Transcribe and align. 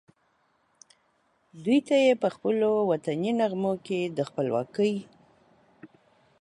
دوی 1.63 1.79
ته 1.87 1.95
یې 2.05 2.13
پخپلو 2.23 2.71
وطني 2.91 3.31
نغمو 3.39 3.73
کې 3.85 3.99
د 4.17 4.19
خپلواکۍ 4.29 4.93